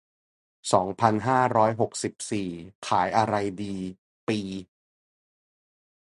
[0.73, 2.49] สองพันห้าร้อยหกสิบสี่
[2.87, 3.75] ขายอะไรดี
[4.27, 4.39] ปี